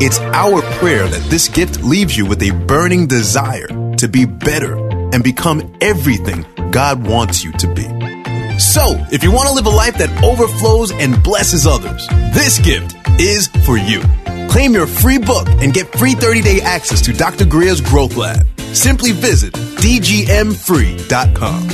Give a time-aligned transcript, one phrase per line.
[0.00, 4.76] It's our prayer that this gift leaves you with a burning desire to be better
[5.14, 7.84] and become everything God wants you to be.
[8.58, 12.96] So, if you want to live a life that overflows and blesses others, this gift
[13.20, 14.02] is for you.
[14.48, 17.44] Claim your free book and get free 30 day access to Dr.
[17.44, 18.44] Grier's Growth Lab.
[18.74, 21.68] Simply visit dgmfree.com.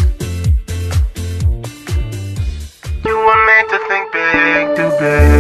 [3.03, 5.40] You were to think big, too big.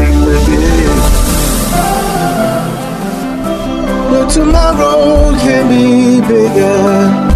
[4.32, 7.30] Tomorrow can be bigger.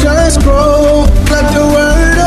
[0.00, 1.64] Just grow, let the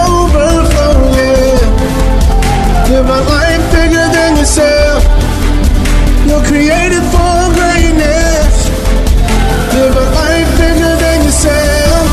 [0.07, 2.89] overflow, yeah.
[2.89, 5.01] Live a life bigger than yourself.
[6.27, 8.53] You're created for greatness.
[9.75, 12.07] Live a life bigger than yourself.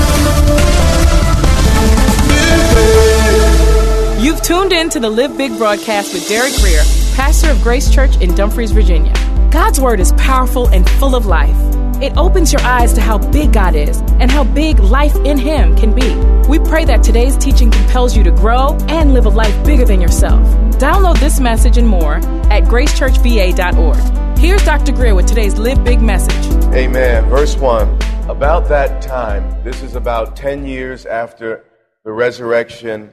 [4.22, 8.20] You've tuned in to the Live Big broadcast with Derek Grier, pastor of Grace Church
[8.20, 9.12] in Dumfries, Virginia.
[9.50, 11.56] God's word is powerful and full of life.
[12.02, 15.76] It opens your eyes to how big God is and how big life in Him
[15.76, 16.12] can be.
[16.48, 20.00] We pray that today's teaching compels you to grow and live a life bigger than
[20.00, 20.42] yourself.
[20.78, 24.38] Download this message and more at gracechurchva.org.
[24.38, 24.90] Here's Dr.
[24.92, 26.52] Grier with today's Live Big message.
[26.74, 27.28] Amen.
[27.30, 27.88] Verse 1.
[28.28, 31.64] About that time, this is about 10 years after
[32.04, 33.12] the resurrection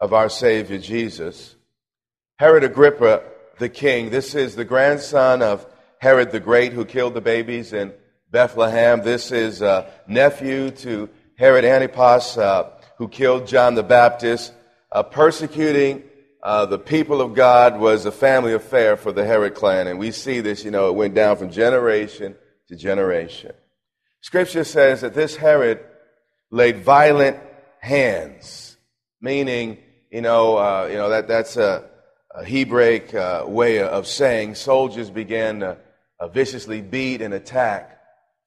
[0.00, 1.54] of our Savior Jesus,
[2.40, 3.22] Herod Agrippa
[3.58, 5.66] the king, this is the grandson of
[5.98, 7.92] Herod the Great who killed the babies in
[8.30, 9.02] Bethlehem.
[9.02, 14.54] This is a nephew to Herod Antipas uh, who killed John the Baptist.
[14.90, 16.02] Uh, persecuting
[16.42, 19.86] uh, the people of God was a family affair for the Herod clan.
[19.86, 22.36] And we see this, you know, it went down from generation
[22.68, 23.52] to generation.
[24.22, 25.84] Scripture says that this Herod
[26.50, 27.36] laid violent
[27.80, 28.78] hands,
[29.20, 29.76] meaning,
[30.10, 31.99] you know, uh, you know that that's a, a
[32.38, 35.76] Hebraic uh, way of saying soldiers began to
[36.18, 38.00] uh, viciously beat and attack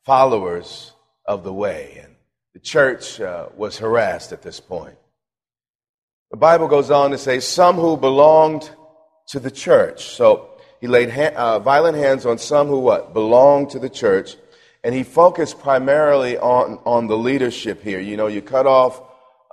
[0.06, 0.94] followers
[1.26, 2.16] of the way, and
[2.54, 4.96] the church uh, was harassed at this point.
[6.32, 8.70] The Bible goes on to say some who belonged
[9.28, 10.06] to the church.
[10.06, 10.50] So
[10.82, 14.36] he laid ha- uh, violent hands on some who what belonged to the church,
[14.84, 18.00] and he focused primarily on on the leadership here.
[18.00, 19.02] You know, you cut off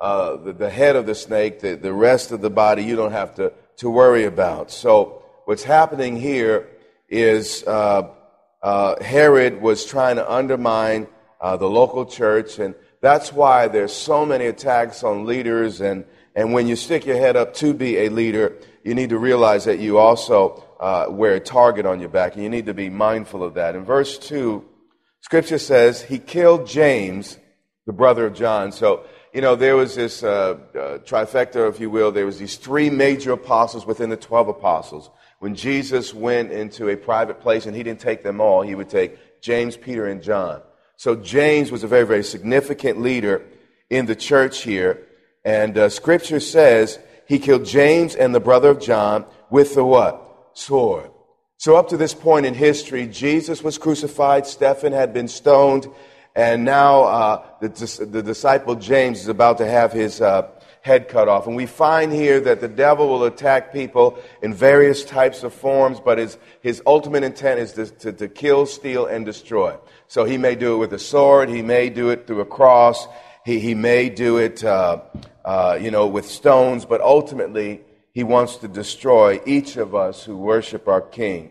[0.01, 3.13] uh, the, the, head of the snake, the, the rest of the body you don't
[3.13, 4.71] have to to worry about.
[4.71, 6.69] So what's happening here
[7.09, 8.11] is uh,
[8.63, 11.09] uh, Herod was trying to undermine
[11.41, 15.81] uh, the local church, and that's why there's so many attacks on leaders.
[15.81, 16.05] And
[16.35, 19.65] and when you stick your head up to be a leader, you need to realize
[19.65, 22.91] that you also uh, wear a target on your back, and you need to be
[22.91, 23.75] mindful of that.
[23.75, 24.65] In verse two,
[25.23, 27.39] Scripture says he killed James,
[27.87, 28.73] the brother of John.
[28.73, 32.11] So you know, there was this uh, uh, trifecta, if you will.
[32.11, 35.11] There was these three major apostles within the 12 apostles.
[35.39, 38.91] When Jesus went into a private place and he didn't take them all, he would
[38.91, 40.63] take James, Peter, and John.
[40.97, 43.43] So James was a very, very significant leader
[43.89, 45.07] in the church here.
[45.45, 50.51] And uh, scripture says he killed James and the brother of John with the what?
[50.53, 51.11] Sword.
[51.57, 55.89] So up to this point in history, Jesus was crucified, Stephen had been stoned,
[56.35, 60.49] and now uh, the, the, disciple James is about to have his, uh,
[60.83, 61.47] head cut off.
[61.47, 66.01] And we find here that the devil will attack people in various types of forms,
[66.01, 69.77] but his, his ultimate intent is to, to, to kill, steal, and destroy.
[70.09, 73.07] So he may do it with a sword, he may do it through a cross,
[73.45, 75.01] he, he may do it, uh,
[75.45, 80.37] uh, you know, with stones, but ultimately he wants to destroy each of us who
[80.37, 81.51] worship our king.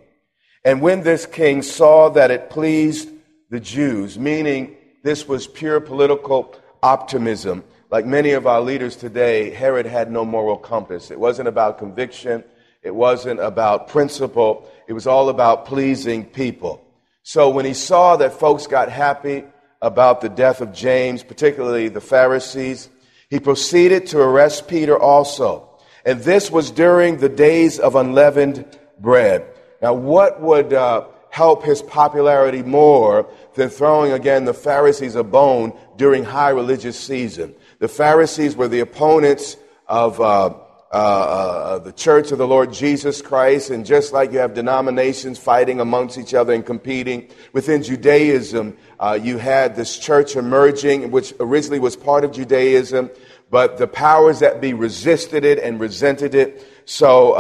[0.66, 3.10] And when this king saw that it pleased
[3.50, 9.88] the Jews, meaning this was pure political optimism, like many of our leaders today, Herod
[9.88, 11.10] had no moral compass.
[11.10, 12.44] It wasn't about conviction.
[12.84, 14.70] It wasn't about principle.
[14.88, 16.86] It was all about pleasing people.
[17.24, 19.44] So when he saw that folks got happy
[19.82, 22.90] about the death of James, particularly the Pharisees,
[23.30, 25.68] he proceeded to arrest Peter also.
[26.06, 28.66] And this was during the days of unleavened
[29.00, 29.46] bread.
[29.82, 35.78] Now, what would uh, help his popularity more than throwing again the Pharisees a bone
[35.98, 37.56] during high religious season?
[37.80, 40.54] The Pharisees were the opponents of uh,
[40.92, 43.70] uh, uh, the church of the Lord Jesus Christ.
[43.70, 49.20] And just like you have denominations fighting amongst each other and competing, within Judaism, uh,
[49.22, 53.12] you had this church emerging, which originally was part of Judaism,
[53.52, 56.66] but the powers that be resisted it and resented it.
[56.86, 57.34] So,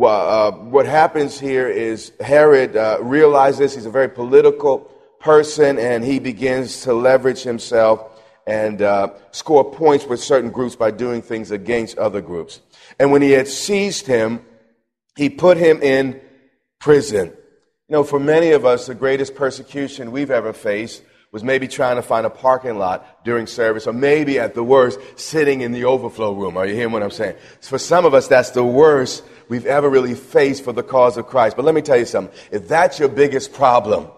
[0.00, 4.90] uh, uh, what happens here is Herod realizes he's a very political
[5.20, 10.90] person and he begins to leverage himself and uh, score points with certain groups by
[10.90, 12.60] doing things against other groups.
[12.98, 14.44] And when he had seized him,
[15.16, 16.20] he put him in
[16.78, 17.26] prison.
[17.88, 21.96] You know, for many of us, the greatest persecution we've ever faced was maybe trying
[21.96, 25.84] to find a parking lot during service, or maybe at the worst, sitting in the
[25.84, 26.56] overflow room.
[26.56, 27.36] Are you hearing what I'm saying?
[27.60, 31.26] For some of us, that's the worst we've ever really faced for the cause of
[31.26, 31.56] Christ.
[31.56, 32.36] But let me tell you something.
[32.50, 34.08] If that's your biggest problem,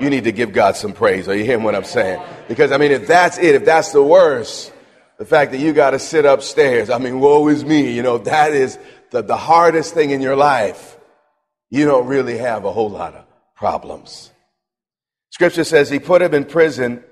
[0.00, 1.28] you need to give God some praise.
[1.28, 2.22] Are you hearing what I'm saying?
[2.48, 4.72] Because, I mean, if that's it, if that's the worst,
[5.18, 8.18] the fact that you got to sit upstairs, I mean, woe is me, you know,
[8.18, 8.78] that is
[9.10, 10.98] the, the hardest thing in your life.
[11.70, 14.30] You don't really have a whole lot of problems.
[15.30, 17.02] Scripture says he put him in prison,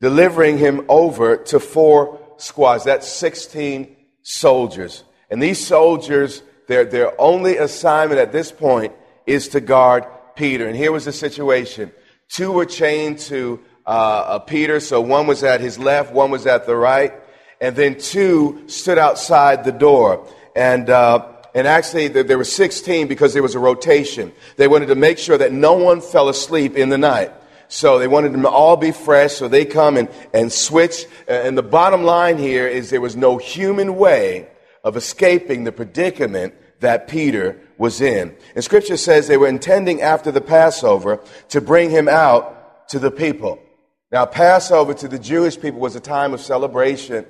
[0.00, 2.84] delivering him over to four squads.
[2.84, 5.04] That's 16 soldiers.
[5.30, 8.92] And these soldiers, their, their only assignment at this point
[9.26, 10.66] is to guard Peter.
[10.66, 11.92] And here was the situation.
[12.28, 16.66] Two were chained to uh, Peter, so one was at his left, one was at
[16.66, 17.12] the right,
[17.60, 20.26] and then two stood outside the door.
[20.56, 24.32] And, uh, and actually, there were 16 because there was a rotation.
[24.56, 27.32] They wanted to make sure that no one fell asleep in the night.
[27.68, 31.06] So they wanted them to all be fresh, so they come and, and switch.
[31.26, 34.48] And the bottom line here is there was no human way
[34.84, 38.36] of escaping the predicament that Peter was in.
[38.54, 43.10] And scripture says they were intending after the Passover to bring him out to the
[43.10, 43.58] people.
[44.12, 47.26] Now, Passover to the Jewish people was a time of celebration,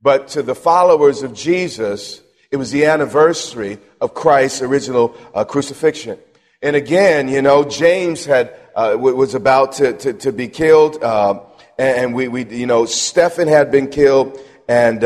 [0.00, 6.18] but to the followers of Jesus, it was the anniversary of Christ's original uh, crucifixion.
[6.62, 11.40] And again, you know, James had, uh, was about to, to, to be killed, uh,
[11.76, 14.38] and we, we, you know, Stephen had been killed,
[14.68, 15.04] and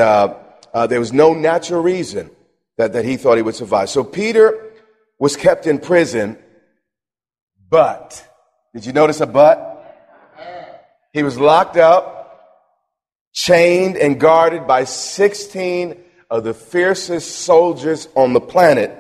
[0.73, 2.31] uh, there was no natural reason
[2.77, 3.91] that, that he thought he would survive.
[3.91, 4.73] So Peter
[5.19, 6.39] was kept in prison,
[7.69, 8.25] but,
[8.73, 9.75] did you notice a but?
[11.13, 12.45] He was locked up,
[13.33, 15.97] chained, and guarded by 16
[16.31, 18.93] of the fiercest soldiers on the planet.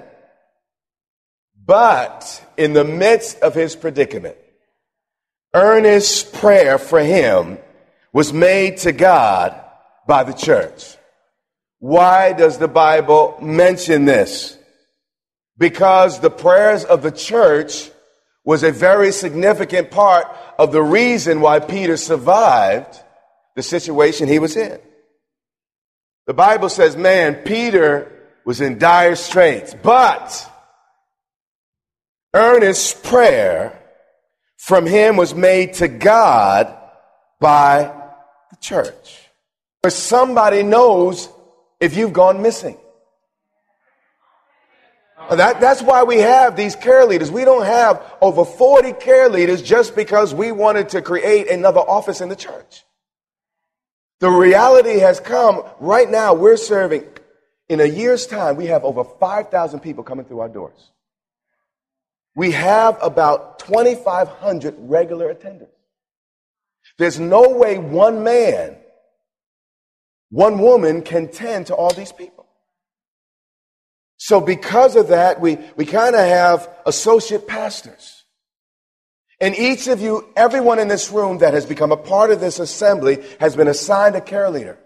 [1.64, 4.36] But in the midst of his predicament,
[5.54, 7.58] earnest prayer for him
[8.12, 9.54] was made to God
[10.06, 10.97] by the church.
[11.80, 14.56] Why does the Bible mention this?
[15.56, 17.90] Because the prayers of the church
[18.44, 20.26] was a very significant part
[20.58, 22.98] of the reason why Peter survived
[23.54, 24.78] the situation he was in.
[26.26, 28.10] The Bible says, man, Peter
[28.44, 30.50] was in dire straits, but
[32.34, 33.78] earnest prayer
[34.56, 36.74] from him was made to God
[37.40, 37.92] by
[38.50, 39.28] the church.
[39.82, 41.28] Where somebody knows
[41.80, 42.76] if you've gone missing.
[45.30, 47.30] That, that's why we have these care leaders.
[47.30, 52.20] We don't have over 40 care leaders just because we wanted to create another office
[52.20, 52.84] in the church.
[54.20, 57.04] The reality has come right now, we're serving,
[57.68, 60.90] in a year's time, we have over 5,000 people coming through our doors.
[62.34, 65.74] We have about 2,500 regular attendants.
[66.96, 68.76] There's no way one man
[70.30, 72.46] one woman can tend to all these people.
[74.18, 78.24] So because of that, we, we kind of have associate pastors.
[79.40, 82.58] And each of you, everyone in this room that has become a part of this
[82.58, 84.76] assembly has been assigned a care leader.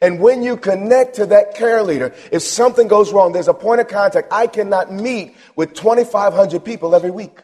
[0.00, 3.80] And when you connect to that care leader, if something goes wrong, there's a point
[3.80, 4.32] of contact.
[4.32, 7.40] I cannot meet with 2,500 people every week.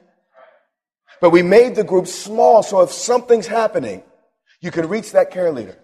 [1.20, 4.04] But we made the group small so if something's happening,
[4.60, 5.76] you can reach that care leader.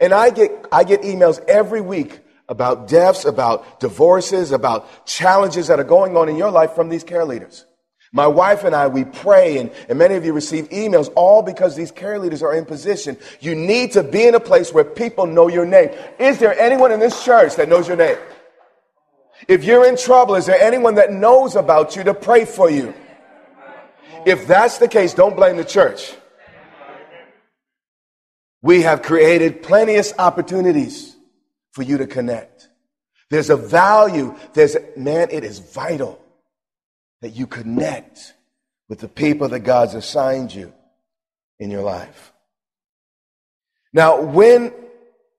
[0.00, 5.78] And I get, I get emails every week about deaths, about divorces, about challenges that
[5.78, 7.66] are going on in your life from these care leaders.
[8.10, 11.76] My wife and I, we pray, and, and many of you receive emails, all because
[11.76, 13.18] these care leaders are in position.
[13.40, 15.90] You need to be in a place where people know your name.
[16.18, 18.16] Is there anyone in this church that knows your name?
[19.46, 22.94] If you're in trouble, is there anyone that knows about you to pray for you?
[24.24, 26.14] If that's the case, don't blame the church.
[28.62, 31.16] We have created plenteous opportunities
[31.72, 32.68] for you to connect.
[33.30, 34.34] There's a value.
[34.54, 36.20] There's, man, it is vital
[37.20, 38.34] that you connect
[38.88, 40.72] with the people that God's assigned you
[41.58, 42.32] in your life.
[43.92, 44.72] Now, when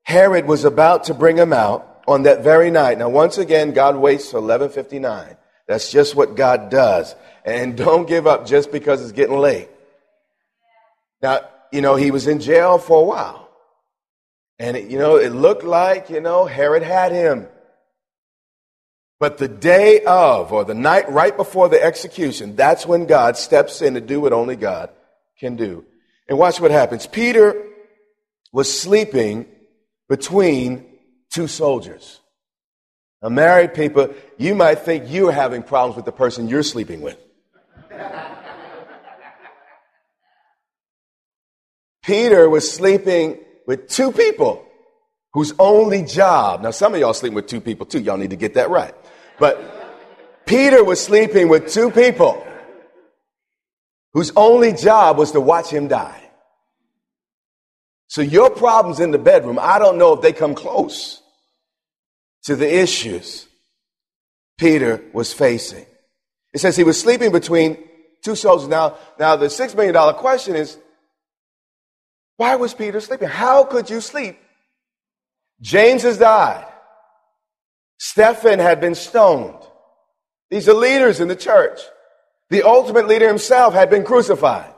[0.04, 3.96] Herod was about to bring him out on that very night, now once again, God
[3.96, 5.38] waits till 1159.
[5.68, 7.16] That's just what God does.
[7.46, 9.70] And don't give up just because it's getting late.
[11.22, 13.50] Now, you know, he was in jail for a while.
[14.58, 17.48] And, it, you know, it looked like, you know, Herod had him.
[19.20, 23.82] But the day of, or the night right before the execution, that's when God steps
[23.82, 24.90] in to do what only God
[25.40, 25.86] can do.
[26.28, 27.06] And watch what happens.
[27.06, 27.66] Peter
[28.52, 29.46] was sleeping
[30.08, 30.86] between
[31.30, 32.20] two soldiers.
[33.22, 37.18] Now, married people, you might think you're having problems with the person you're sleeping with.
[42.10, 43.38] Peter was sleeping
[43.68, 44.66] with two people
[45.32, 48.36] whose only job, now some of y'all sleeping with two people too, y'all need to
[48.36, 48.96] get that right.
[49.38, 52.44] But Peter was sleeping with two people
[54.14, 56.20] whose only job was to watch him die.
[58.08, 61.22] So your problems in the bedroom, I don't know if they come close
[62.46, 63.46] to the issues
[64.58, 65.86] Peter was facing.
[66.56, 67.78] It says he was sleeping between
[68.24, 68.68] two soldiers.
[68.68, 70.76] Now, now the six million dollar question is,
[72.40, 73.28] why was Peter sleeping?
[73.28, 74.40] How could you sleep?
[75.60, 76.66] James has died.
[77.98, 79.58] Stephen had been stoned.
[80.50, 81.82] These are leaders in the church.
[82.50, 84.74] The ultimate leader himself had been crucified.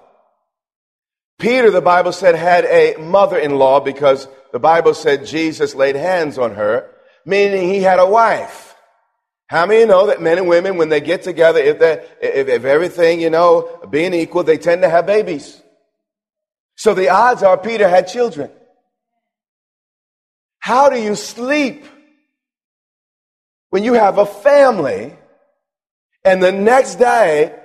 [1.38, 6.56] Peter, the Bible said, had a mother-in-law because the Bible said Jesus laid hands on
[6.56, 6.90] her,
[7.28, 8.76] meaning he had a wife.
[9.46, 13.22] How many know that men and women, when they get together, if, if, if everything,
[13.22, 15.61] you know, being equal, they tend to have babies.
[16.82, 18.50] So the odds are Peter had children.
[20.58, 21.86] How do you sleep
[23.70, 25.16] when you have a family
[26.26, 27.56] and the next day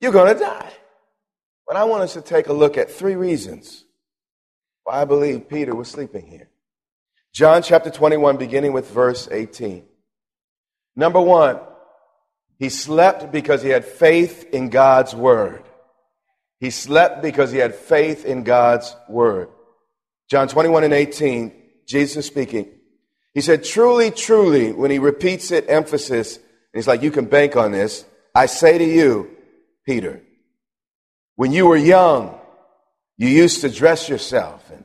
[0.00, 0.72] you're going to die.
[1.68, 3.84] But I want us to take a look at three reasons
[4.82, 6.48] why I believe Peter was sleeping here.
[7.32, 9.84] John chapter 21, beginning with verse 18.
[10.96, 11.60] Number one,
[12.58, 15.62] he slept because he had faith in God's word.
[16.60, 19.48] He slept because he had faith in God's word.
[20.30, 21.52] John 21 and 18,
[21.86, 22.68] Jesus speaking.
[23.34, 26.44] He said, truly, truly, when he repeats it, emphasis, and
[26.74, 28.04] he's like, you can bank on this.
[28.34, 29.30] I say to you,
[29.84, 30.22] Peter,
[31.36, 32.38] when you were young,
[33.16, 34.84] you used to dress yourself and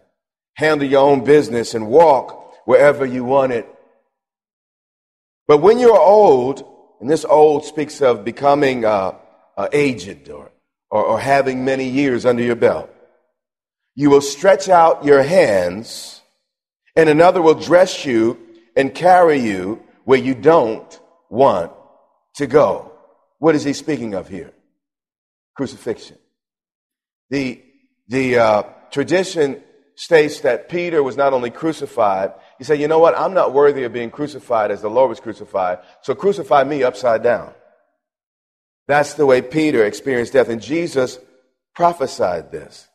[0.56, 3.66] handle your own business and walk wherever you wanted.
[5.48, 6.64] But when you're old,
[7.00, 9.16] and this old speaks of becoming uh,
[9.58, 10.52] uh, aged or,
[10.92, 12.90] or, or having many years under your belt,
[13.96, 16.22] you will stretch out your hands
[16.96, 18.40] and another will dress you
[18.76, 21.72] and carry you where you don't want
[22.36, 22.92] to go.
[23.38, 24.54] What is he speaking of here?
[25.56, 26.18] Crucifixion.
[27.30, 27.62] The,
[28.08, 29.62] the uh, tradition
[29.96, 33.18] states that Peter was not only crucified, he said, you know what?
[33.18, 37.22] I'm not worthy of being crucified as the Lord was crucified, so crucify me upside
[37.22, 37.54] down.
[38.90, 41.20] That's the way Peter experienced death, and Jesus
[41.76, 42.88] prophesied this.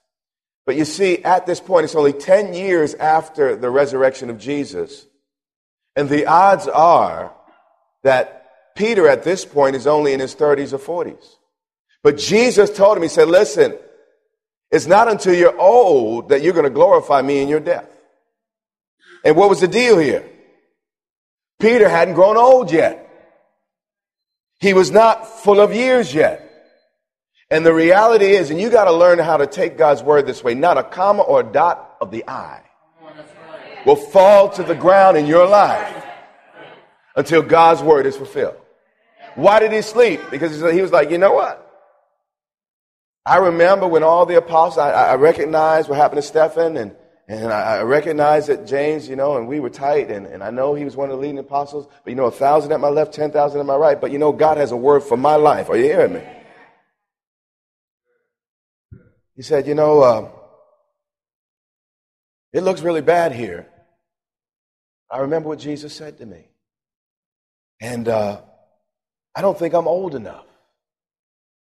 [0.66, 5.06] But you see, at this point, it's only 10 years after the resurrection of Jesus.
[5.94, 7.32] And the odds are
[8.02, 11.36] that Peter at this point is only in his 30s or 40s.
[12.02, 13.78] But Jesus told him, He said, Listen,
[14.72, 17.88] it's not until you're old that you're going to glorify me in your death.
[19.24, 20.28] And what was the deal here?
[21.60, 23.03] Peter hadn't grown old yet.
[24.64, 26.40] He was not full of years yet.
[27.50, 30.42] And the reality is, and you got to learn how to take God's word this
[30.42, 32.62] way, not a comma or a dot of the I
[33.84, 36.02] will fall to the ground in your life
[37.14, 38.56] until God's word is fulfilled.
[39.34, 40.22] Why did he sleep?
[40.30, 41.60] Because he was like, you know what?
[43.26, 47.50] I remember when all the apostles, I, I recognized what happened to Stephen and, and
[47.50, 50.84] I, recognize that James, you know, and we were tight, and, and I know he
[50.84, 53.30] was one of the leading apostles, but you know, a thousand at my left, ten
[53.30, 55.70] thousand at my right, but you know, God has a word for my life.
[55.70, 56.22] Are you hearing me?
[59.36, 60.30] He said, you know, uh,
[62.52, 63.68] it looks really bad here.
[65.10, 66.48] I remember what Jesus said to me.
[67.80, 68.40] And uh,
[69.34, 70.46] I don't think I'm old enough.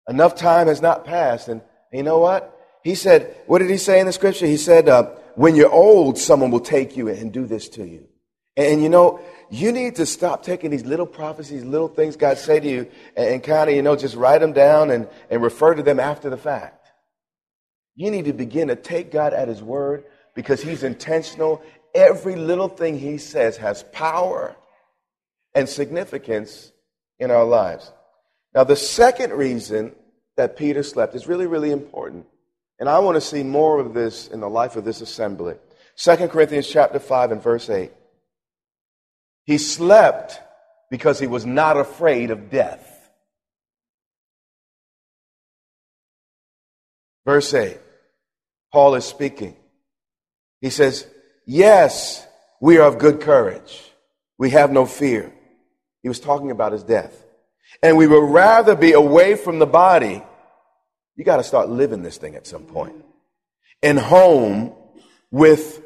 [0.07, 1.47] Enough time has not passed.
[1.47, 1.61] And
[1.93, 2.57] you know what?
[2.83, 4.47] He said, what did he say in the scripture?
[4.47, 8.07] He said, uh, when you're old, someone will take you and do this to you.
[8.57, 9.19] And, you know,
[9.49, 13.27] you need to stop taking these little prophecies, little things God say to you, and,
[13.27, 16.29] and kind of, you know, just write them down and, and refer to them after
[16.29, 16.91] the fact.
[17.95, 21.61] You need to begin to take God at His word because He's intentional.
[21.93, 24.55] Every little thing He says has power
[25.53, 26.71] and significance
[27.19, 27.91] in our lives.
[28.53, 29.95] Now, the second reason
[30.35, 32.25] that Peter slept is really, really important.
[32.81, 35.53] And I want to see more of this in the life of this assembly.
[35.97, 37.91] 2 Corinthians chapter 5 and verse 8.
[39.45, 40.41] He slept
[40.89, 42.87] because he was not afraid of death.
[47.23, 47.77] Verse 8.
[48.73, 49.55] Paul is speaking.
[50.59, 51.05] He says,
[51.45, 52.25] Yes,
[52.59, 53.79] we are of good courage.
[54.39, 55.31] We have no fear.
[56.01, 57.13] He was talking about his death.
[57.83, 60.23] And we would rather be away from the body.
[61.21, 62.95] You got to start living this thing at some point.
[63.83, 64.73] And home
[65.29, 65.79] with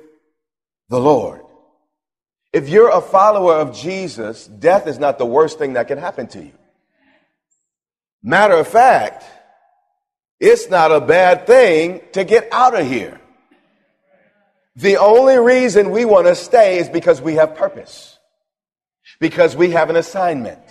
[0.87, 1.41] the Lord.
[2.53, 6.27] If you're a follower of Jesus, death is not the worst thing that can happen
[6.27, 6.53] to you.
[8.23, 9.25] Matter of fact,
[10.39, 13.19] it's not a bad thing to get out of here.
[14.77, 18.17] The only reason we want to stay is because we have purpose,
[19.19, 20.63] because we have an assignment,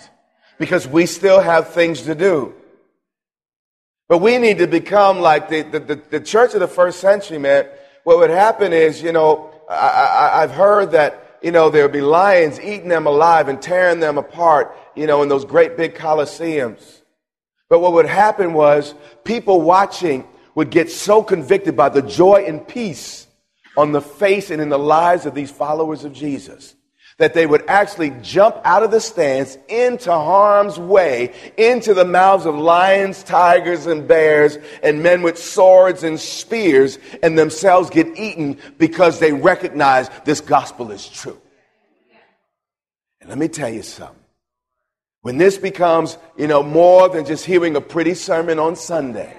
[0.57, 2.55] because we still have things to do.
[4.07, 7.39] But we need to become like the, the, the, the church of the first century,
[7.39, 7.67] man.
[8.03, 11.91] What would happen is, you know, I, I, I've heard that, you know, there would
[11.91, 15.95] be lions eating them alive and tearing them apart, you know, in those great big
[15.95, 17.01] coliseums.
[17.67, 18.93] But what would happen was
[19.23, 23.25] people watching would get so convicted by the joy and peace
[23.75, 26.74] on the face and in the lives of these followers of Jesus
[27.17, 32.45] that they would actually jump out of the stands into harm's way, into the mouths
[32.45, 38.57] of lions, tigers, and bears, and men with swords and spears, and themselves get eaten
[38.77, 41.39] because they recognize this gospel is true.
[43.21, 44.19] And let me tell you something.
[45.21, 49.35] When this becomes, you know, more than just hearing a pretty sermon on Sunday,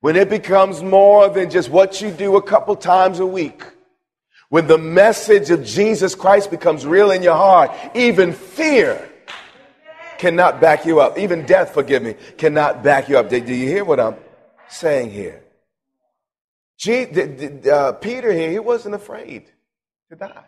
[0.00, 3.64] when it becomes more than just what you do a couple times a week,
[4.48, 9.08] when the message of Jesus Christ becomes real in your heart, even fear
[10.18, 11.18] cannot back you up.
[11.18, 13.28] Even death, forgive me, cannot back you up.
[13.28, 14.16] Do, you hear what I'm
[14.68, 15.42] saying here?
[16.86, 19.50] uh, Peter here, he wasn't afraid
[20.10, 20.44] to die.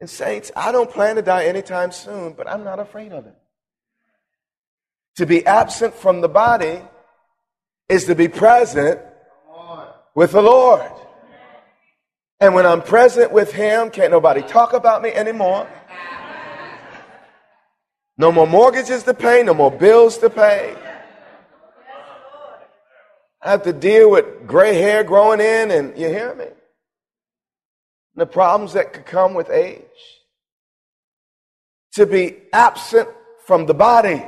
[0.00, 3.34] And saints, I don't plan to die anytime soon, but I'm not afraid of it.
[5.16, 6.80] To be absent from the body
[7.88, 9.00] is to be present
[10.14, 10.90] with the Lord.
[12.40, 15.68] And when I'm present with Him, can't nobody talk about me anymore.
[18.16, 20.76] No more mortgages to pay, no more bills to pay.
[23.42, 26.46] I have to deal with gray hair growing in, and you hear me?
[28.20, 29.80] the problems that could come with age.
[31.94, 33.08] To be absent
[33.46, 34.24] from the body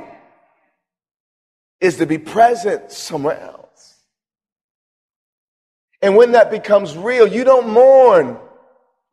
[1.79, 3.62] is to be present somewhere else.
[6.03, 8.37] And when that becomes real, you don't mourn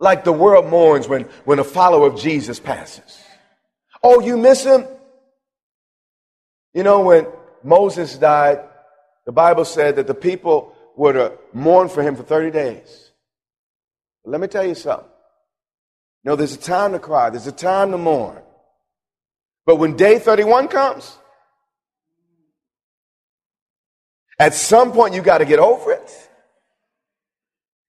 [0.01, 3.23] like the world mourns when, when a follower of Jesus passes.
[4.03, 4.85] Oh, you miss him?
[6.75, 7.29] You know, when
[7.63, 8.59] Moses died,
[9.25, 13.13] the Bible said that the people were to mourn for him for 30 days.
[14.25, 15.09] Let me tell you something.
[16.25, 18.43] No, there's a time to cry, there's a time to mourn.
[19.65, 21.17] But when day 31 comes,
[24.41, 26.00] at some point you got to get over it.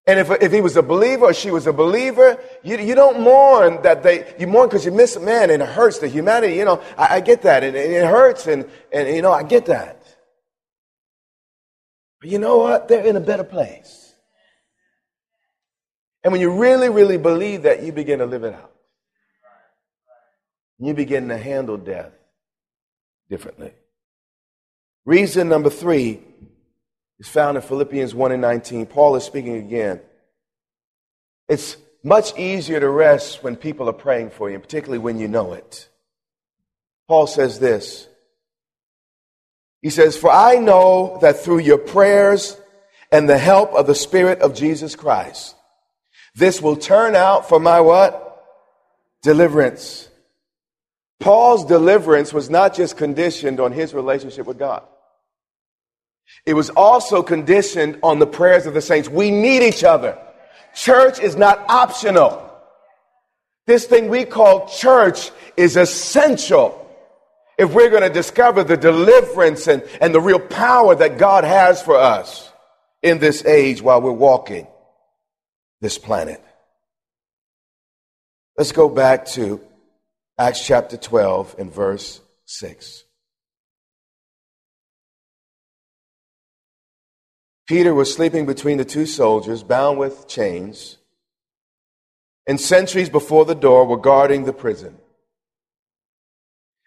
[0.08, 3.20] And if, if he was a believer or she was a believer, you, you don't
[3.22, 6.56] mourn that they, you mourn because you miss a man and it hurts the humanity.
[6.56, 9.44] You know, I, I get that and, and, it hurts and, and, you know, I
[9.44, 10.04] get that.
[12.20, 12.88] But you know what?
[12.88, 14.14] They're in a better place.
[16.24, 18.72] And when you really, really believe that, you begin to live it out.
[20.80, 22.12] You begin to handle death
[23.30, 23.74] differently.
[25.06, 26.22] Reason number three
[27.22, 28.88] is found in Philippians 1 and 19.
[28.88, 30.02] Paul is speaking again.
[31.48, 35.54] It's much easier to rest when people are praying for you, particularly when you know
[35.54, 35.88] it.
[37.08, 38.08] Paul says this.
[39.84, 42.58] He says, For I know that through your prayers
[43.12, 45.56] and the help of the Spirit of Jesus Christ.
[46.34, 48.48] This will turn out for my what?
[49.22, 50.10] Deliverance.
[51.20, 54.82] Paul's deliverance was not just conditioned on his relationship with God.
[56.46, 59.10] It was also conditioned on the prayers of the saints.
[59.10, 60.18] We need each other.
[60.74, 62.48] Church is not optional.
[63.68, 66.78] This thing we call church is essential
[67.58, 71.82] if we're going to discover the deliverance and, and the real power that God has
[71.82, 72.52] for us
[73.04, 74.68] in this age while we're walking
[75.80, 76.44] this planet.
[78.58, 79.62] Let's go back to
[80.38, 83.04] Acts chapter 12 and verse 6.
[87.72, 90.98] Peter was sleeping between the two soldiers, bound with chains,
[92.46, 94.98] and sentries before the door were guarding the prison.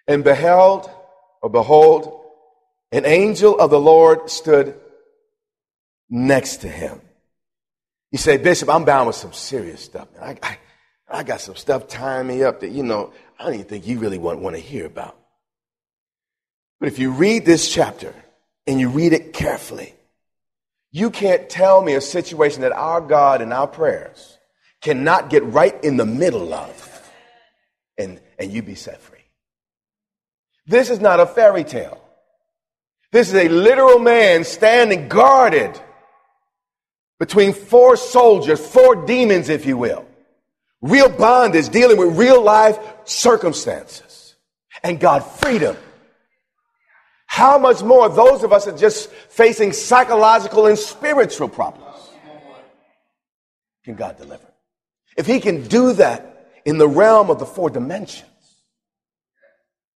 [0.06, 0.90] And beheld,
[1.40, 2.20] or behold,
[2.92, 4.78] an angel of the Lord stood
[6.10, 7.00] next to him.
[8.10, 10.08] He said, Bishop, I'm bound with some serious stuff.
[10.20, 10.58] I, I,
[11.08, 14.00] I got some stuff tying me up that, you know, I don't even think you
[14.00, 15.16] really want, want to hear about.
[16.78, 18.14] But if you read this chapter
[18.66, 19.93] and you read it carefully,
[20.94, 24.38] you can't tell me a situation that our God and our prayers
[24.80, 27.10] cannot get right in the middle of
[27.98, 29.18] and, and you be set free.
[30.68, 32.00] This is not a fairy tale.
[33.10, 35.80] This is a literal man standing guarded
[37.18, 40.06] between four soldiers, four demons, if you will.
[40.80, 44.36] Real bondage dealing with real life circumstances.
[44.84, 45.76] And God freed him.
[47.34, 51.98] How much more those of us are just facing psychological and spiritual problems
[53.84, 54.46] can God deliver?
[55.16, 58.30] If he can do that in the realm of the four dimensions,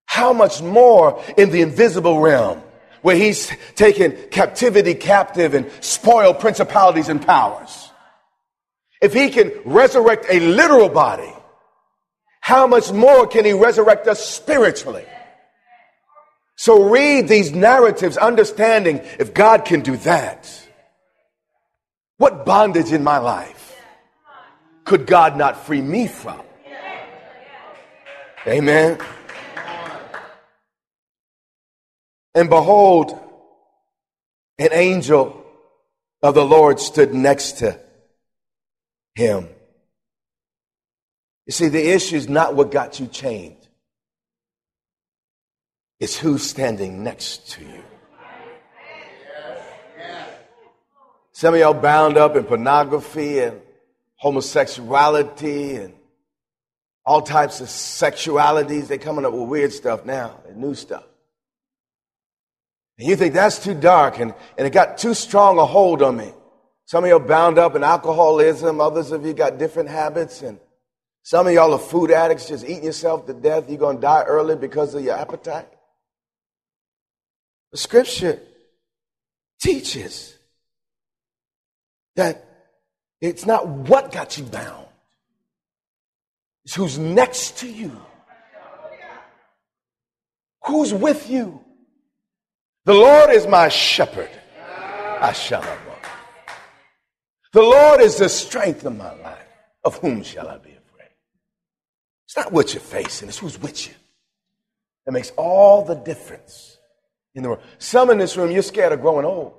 [0.06, 2.60] how much more in the invisible realm
[3.02, 7.92] where he's taken captivity captive and spoiled principalities and powers?
[9.00, 11.32] If he can resurrect a literal body,
[12.40, 15.04] how much more can he resurrect us spiritually?
[16.58, 20.50] So read these narratives, understanding if God can do that,
[22.16, 23.80] what bondage in my life
[24.84, 26.42] could God not free me from?
[28.44, 28.98] Amen.
[32.34, 33.16] And behold,
[34.58, 35.44] an angel
[36.24, 37.78] of the Lord stood next to
[39.14, 39.48] him.
[41.46, 43.67] You see, the issue is not what got you chained.
[46.00, 47.82] It's who's standing next to you.
[51.32, 53.60] Some of y'all bound up in pornography and
[54.16, 55.94] homosexuality and
[57.04, 58.88] all types of sexualities.
[58.88, 61.04] They're coming up with weird stuff now and new stuff.
[62.98, 66.16] And you think that's too dark and, and it got too strong a hold on
[66.16, 66.32] me.
[66.86, 68.80] Some of y'all bound up in alcoholism.
[68.80, 70.42] Others of you got different habits.
[70.42, 70.58] And
[71.22, 73.68] some of y'all are food addicts, just eating yourself to death.
[73.68, 75.68] You're going to die early because of your appetite.
[77.72, 78.40] The scripture
[79.60, 80.36] teaches
[82.16, 82.44] that
[83.20, 84.86] it's not what got you bound,
[86.64, 87.92] it's who's next to you,
[90.64, 91.60] who's with you.
[92.84, 94.30] The Lord is my shepherd,
[95.20, 95.98] I shall not want.
[97.52, 99.38] The Lord is the strength of my life.
[99.84, 101.10] Of whom shall I be afraid?
[102.26, 103.94] It's not what you're facing, it's who's with you.
[105.06, 106.77] That makes all the difference
[107.34, 107.62] in the world.
[107.78, 109.54] Some in this room, you're scared of growing old.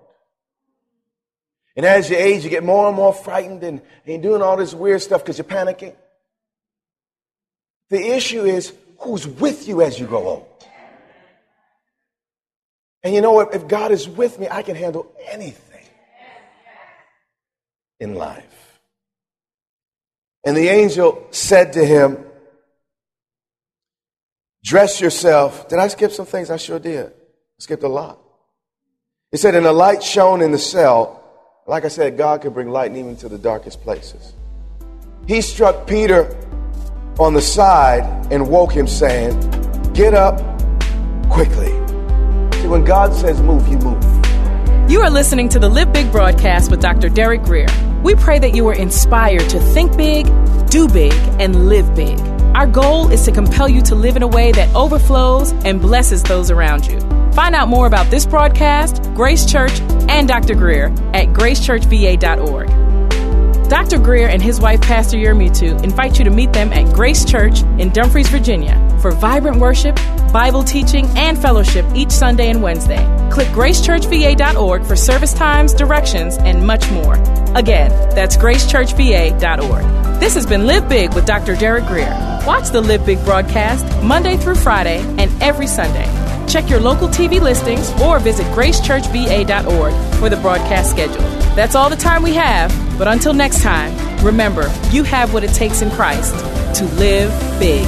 [1.75, 4.57] And as you age, you get more and more frightened and, and you're doing all
[4.57, 5.95] this weird stuff because you're panicking.
[7.89, 10.45] The issue is who's with you as you grow old.
[13.03, 13.55] And you know what?
[13.55, 15.85] If God is with me, I can handle anything
[17.99, 18.79] in life.
[20.45, 22.25] And the angel said to him,
[24.63, 25.69] Dress yourself.
[25.69, 26.49] Did I skip some things?
[26.49, 27.13] I sure did.
[27.59, 28.17] Skipped a lot.
[29.31, 31.21] He said, And a light shone in the cell.
[31.67, 34.33] Like I said, God can bring light even to the darkest places.
[35.27, 36.35] He struck Peter
[37.19, 39.37] on the side and woke him, saying,
[39.93, 40.39] Get up
[41.29, 41.67] quickly.
[42.61, 44.01] See, when God says move, you move.
[44.89, 47.09] You are listening to the Live Big broadcast with Dr.
[47.09, 47.67] Derek Grier.
[48.03, 50.25] We pray that you are inspired to think big,
[50.69, 52.17] do big, and live big.
[52.55, 56.23] Our goal is to compel you to live in a way that overflows and blesses
[56.23, 57.08] those around you.
[57.39, 60.55] Find out more about this broadcast, Grace Church, and Dr.
[60.55, 63.69] Grier at gracechurchva.org.
[63.69, 63.97] Dr.
[63.97, 67.93] Grier and his wife, Pastor Yermutu, invite you to meet them at Grace Church in
[67.93, 69.95] Dumfries, Virginia for vibrant worship,
[70.33, 73.01] Bible teaching, and fellowship each Sunday and Wednesday.
[73.31, 77.13] Click gracechurchva.org for service times, directions, and much more.
[77.55, 80.19] Again, that's gracechurchva.org.
[80.19, 81.55] This has been Live Big with Dr.
[81.55, 82.41] Derek Grier.
[82.45, 86.18] Watch the Live Big broadcast Monday through Friday and every Sunday.
[86.49, 91.21] Check your local TV listings or visit gracechurchva.org for the broadcast schedule.
[91.55, 95.53] That's all the time we have, but until next time, remember, you have what it
[95.53, 96.33] takes in Christ
[96.79, 97.87] to live big.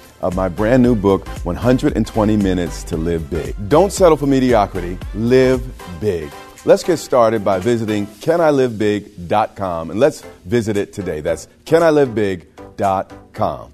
[0.21, 3.55] of my brand new book, 120 Minutes to Live Big.
[3.69, 5.61] Don't settle for mediocrity, live
[5.99, 6.31] big.
[6.63, 11.19] Let's get started by visiting canilivebig.com and let's visit it today.
[11.21, 13.73] That's canilivebig.com.